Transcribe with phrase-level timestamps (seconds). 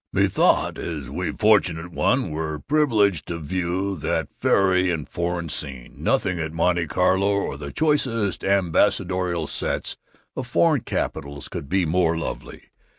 [0.11, 2.31] Methought as we fortunate one!
[2.31, 7.71] were privileged to view that fairy and foreign scene, nothing at Monte Carlo or the
[7.71, 9.97] choicest ambassadorial sets
[10.35, 12.71] of foreign capitals could be more lovely.